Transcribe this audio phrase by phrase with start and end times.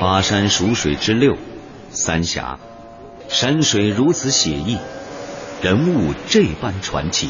[0.00, 1.36] 巴山蜀水之六，
[1.90, 2.58] 三峡，
[3.28, 4.78] 山水如此写意，
[5.60, 7.28] 人物这般传奇。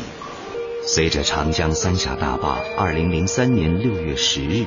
[0.86, 4.66] 随着长江三峡大坝二零零三年六月十日、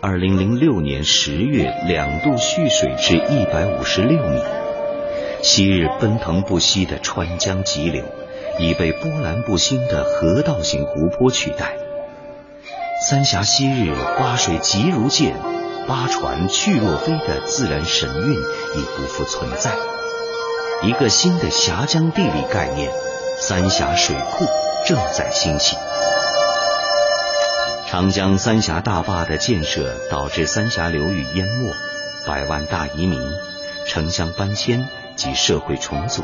[0.00, 4.40] 二零零六年十月两度蓄水至一百五十六米，
[5.42, 8.04] 昔日奔腾不息的川江急流，
[8.60, 11.74] 已被波澜不兴的河道型湖泊取代。
[13.04, 15.34] 三峡昔日花水急如箭。
[15.86, 19.72] 八船去若飞的自然神韵已不复存在，
[20.82, 22.90] 一个新的峡江地理概念——
[23.40, 24.46] 三峡水库
[24.86, 25.76] 正在兴起。
[27.88, 31.72] 长江三峡大坝的建设导致三峡流域淹没，
[32.26, 33.20] 百万大移民、
[33.86, 36.22] 城乡搬迁及社会重组，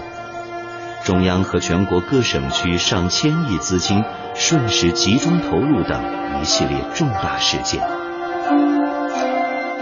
[1.04, 4.02] 中央和全国各省区上千亿资金
[4.34, 8.07] 瞬时集中投入等一系列重大事件。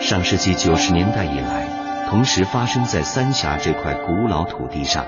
[0.01, 1.67] 上世纪九十年代以来，
[2.09, 5.05] 同时发生在三峡这块古老土地上，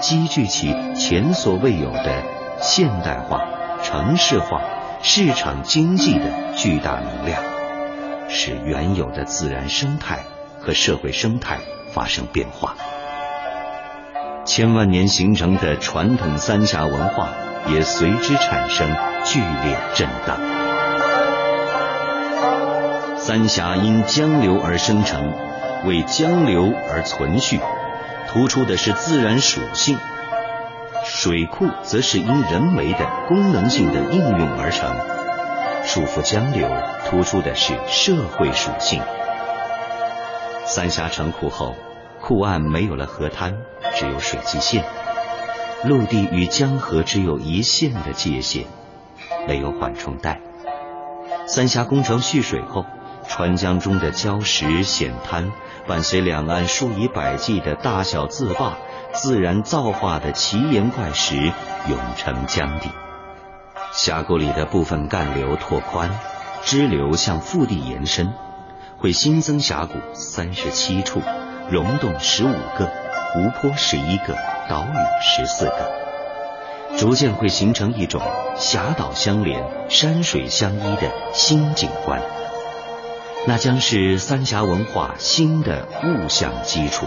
[0.00, 2.22] 积聚起前所未有的
[2.60, 3.44] 现代化、
[3.82, 4.62] 城市化、
[5.02, 6.24] 市场经济的
[6.56, 7.42] 巨大能量，
[8.28, 10.24] 使原有的自然生态
[10.58, 11.58] 和社会生态
[11.92, 12.74] 发生变化。
[14.46, 17.28] 千万年形成的传统三峡文化
[17.68, 18.88] 也随之产生
[19.24, 20.59] 剧烈震荡。
[23.22, 25.32] 三峡因江流而生成，
[25.84, 27.60] 为江流而存续，
[28.28, 29.98] 突出的是自然属性；
[31.04, 34.96] 水库则是因人为的功能性的应用而成，
[35.84, 36.66] 束缚江流，
[37.08, 39.02] 突出的是社会属性。
[40.64, 41.76] 三峡成库后，
[42.22, 43.54] 库岸没有了河滩，
[43.96, 44.82] 只有水基线，
[45.84, 48.64] 陆地与江河只有一线的界限，
[49.46, 50.40] 没有缓冲带。
[51.46, 52.86] 三峡工程蓄水后。
[53.30, 55.52] 川江中的礁石险滩，
[55.86, 58.76] 伴随两岸数以百计的大小自坝，
[59.12, 61.36] 自然造化的奇岩怪石
[61.88, 62.90] 涌成江底。
[63.92, 66.10] 峡谷里的部分干流拓宽，
[66.64, 68.34] 支流向腹地延伸，
[68.98, 71.22] 会新增峡谷三十七处，
[71.70, 72.90] 溶洞十五个，
[73.32, 74.34] 湖泊十一个，
[74.68, 78.20] 岛屿十四个，逐渐会形成一种
[78.56, 82.20] 峡岛相连、山水相依的新景观。
[83.46, 87.06] 那将是三峡文化新的物象基础，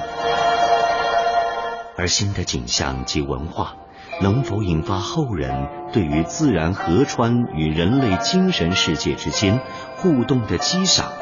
[1.96, 3.76] 而新的景象及文化
[4.20, 9.62] 能否引发后人对于自然河川与人类精神世界之间
[9.98, 11.14] 互动的激赏，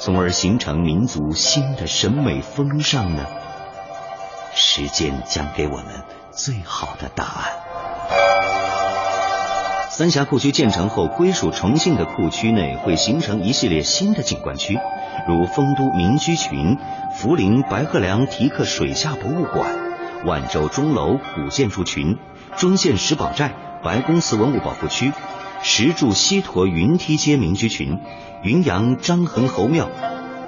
[0.00, 3.26] 从而形成民族新的审美风尚呢？
[4.54, 6.02] 时间将给我们
[6.32, 8.85] 最好的答案。
[9.96, 14.78] 三峡库区建成后，归属重庆的库区内会形成一系列新的景观区，
[15.26, 16.76] 如丰都民居群、
[17.18, 19.74] 涪陵白鹤梁题刻水下博物馆、
[20.26, 22.18] 万州钟楼古建筑群、
[22.58, 25.14] 忠县石宝寨白公祠文物保护区、
[25.62, 27.98] 石柱西驼云梯街民居群、
[28.42, 29.88] 云阳张衡侯庙、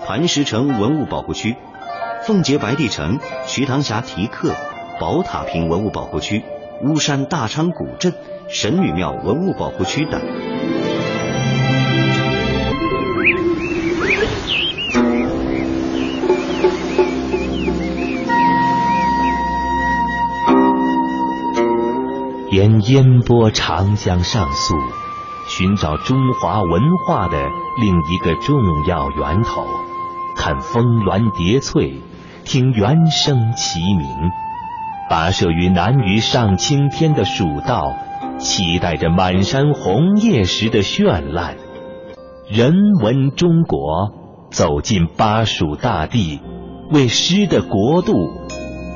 [0.06, 1.56] 磐石城文物保护区、
[2.22, 4.53] 奉节白帝城瞿塘峡题刻
[5.00, 6.44] 宝塔坪文物保护区、
[6.84, 8.12] 巫山大昌古镇。
[8.50, 10.19] 神女庙文物保护区等，
[22.50, 24.75] 沿烟波长江上溯，
[25.47, 27.37] 寻找中华文化的
[27.82, 28.56] 另一个重
[28.87, 29.66] 要源头，
[30.34, 32.00] 看峰峦叠翠，
[32.44, 34.08] 听猿声齐鸣，
[35.10, 37.94] 跋涉于南隅上青天的蜀道。
[38.38, 41.56] 期待着满山红叶时的绚烂，
[42.49, 42.72] 人
[43.03, 44.12] 文中国
[44.50, 46.41] 走进巴蜀大地，
[46.91, 48.15] 为诗的国度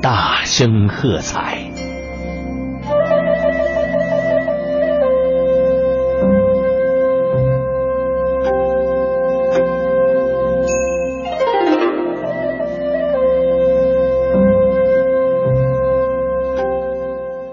[0.01, 1.59] 大声喝彩。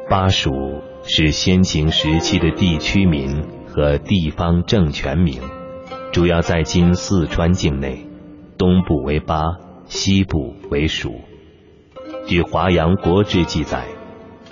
[0.09, 0.51] 巴蜀。
[1.03, 5.41] 是先秦时期的地区名和地方政权名，
[6.13, 8.07] 主要在今四川境内，
[8.59, 9.43] 东部为巴，
[9.87, 11.21] 西部为蜀。
[12.27, 13.87] 据《华阳国志》记载，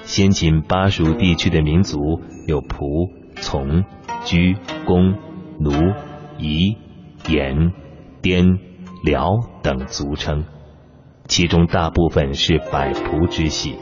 [0.05, 3.85] 先秦巴蜀地区的民族有仆、从、
[4.25, 5.15] 居、公、
[5.61, 5.71] 奴、
[6.39, 6.77] 夷、
[7.29, 7.73] 延、
[8.23, 8.59] 滇、
[9.05, 10.45] 辽等族称，
[11.27, 13.77] 其中大部分是百仆之系。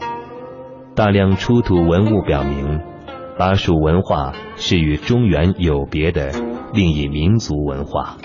[0.97, 2.79] 大量出土文物表明，
[3.37, 6.31] 巴蜀文化是与中原有别的
[6.73, 8.17] 另一民族文化，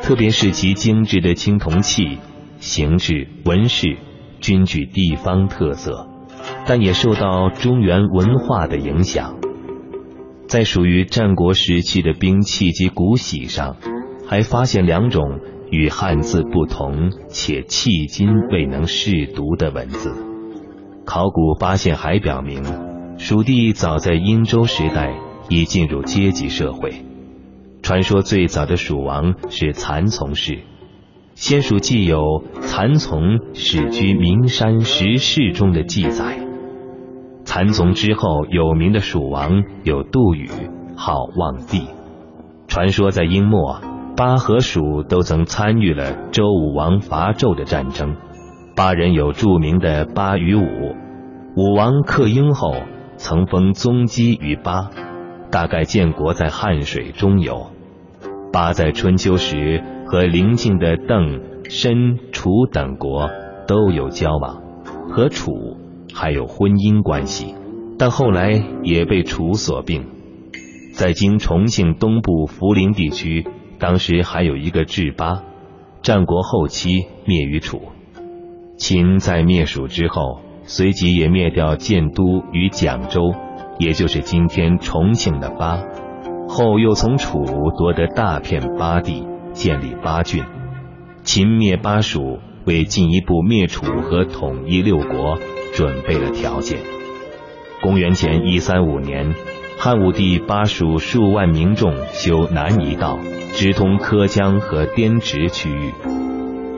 [0.00, 2.16] 特别是其精致的青铜器、
[2.60, 3.98] 形制、纹饰
[4.40, 6.08] 均具地方特色，
[6.64, 9.36] 但也受到中原文化的影响。
[10.48, 13.76] 在属于战国时期的兵器及古玺上，
[14.26, 15.40] 还发现两种
[15.70, 20.31] 与汉字不同且迄今未能试读的文字。
[21.04, 22.62] 考古发现还表明，
[23.18, 25.14] 蜀地早在殷周时代
[25.48, 27.04] 已进入阶级社会。
[27.82, 30.60] 传说最早的蜀王是蚕丛氏。
[31.34, 36.38] 先蜀既有蚕丛始居名山石室中的记载。
[37.44, 40.48] 蚕丛之后有名的蜀王有杜宇，
[40.94, 41.88] 号望帝。
[42.68, 43.80] 传说在殷末，
[44.16, 48.14] 巴和蜀都曾参与了周武王伐纣的战争。
[48.74, 50.96] 巴人有著名的巴与武，
[51.56, 52.74] 武王克殷后
[53.16, 54.90] 曾封宗基于巴，
[55.50, 57.66] 大概建国在汉水中游。
[58.52, 59.82] 巴在春秋时。
[60.04, 61.40] 和邻近的邓、
[61.70, 63.30] 申、楚等国
[63.66, 64.60] 都有交往，
[65.08, 65.52] 和楚
[66.12, 67.54] 还有婚姻关系，
[67.98, 70.04] 但后来也被楚所并。
[70.92, 73.46] 在今重庆东部涪陵地区，
[73.78, 75.44] 当时还有一个治巴，
[76.02, 77.80] 战国后期灭于楚。
[78.76, 83.32] 秦在灭蜀之后，随即也灭掉建都于蒋州，
[83.78, 85.78] 也就是今天重庆的巴，
[86.48, 87.44] 后又从楚
[87.78, 89.26] 夺得大片巴地。
[89.52, 90.42] 建立巴郡，
[91.24, 95.36] 秦灭巴蜀，为进一步灭楚和统一六国
[95.74, 96.78] 准备了条件。
[97.82, 99.34] 公元前一三五年，
[99.78, 103.18] 汉武帝巴蜀数万民众修南夷道，
[103.52, 105.92] 直通柯江和滇池区域。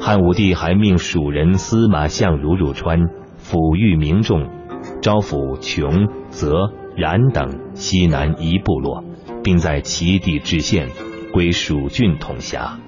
[0.05, 3.09] 汉武帝还命蜀人司马相如入川，
[3.43, 4.51] 抚育民众，
[5.01, 9.03] 招抚琼、泽、冉等西南夷部落，
[9.43, 10.91] 并在齐地置县。
[11.33, 12.79] 归蜀郡统辖。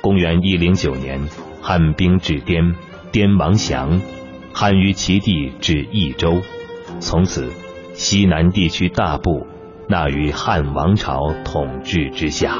[0.00, 1.20] 公元一零九年，
[1.60, 2.74] 汉兵至滇，
[3.12, 4.00] 滇王降，
[4.54, 6.40] 汉于其地至益州，
[6.98, 7.52] 从此
[7.92, 9.46] 西南地区大部
[9.86, 12.58] 纳于汉王朝统治之下。